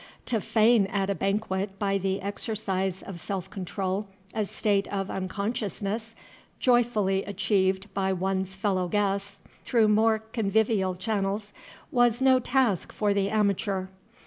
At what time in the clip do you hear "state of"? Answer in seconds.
4.45-5.11